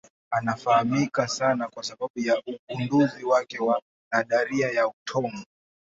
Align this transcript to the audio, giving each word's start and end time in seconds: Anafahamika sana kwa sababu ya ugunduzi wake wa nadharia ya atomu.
Anafahamika 0.31 1.27
sana 1.27 1.67
kwa 1.67 1.83
sababu 1.83 2.11
ya 2.15 2.43
ugunduzi 2.47 3.23
wake 3.25 3.59
wa 3.59 3.81
nadharia 4.11 4.71
ya 4.71 4.83
atomu. 4.85 5.45